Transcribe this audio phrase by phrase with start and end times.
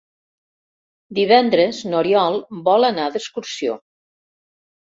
[1.17, 2.39] Divendres n'Oriol
[2.71, 3.79] vol anar d'excursió.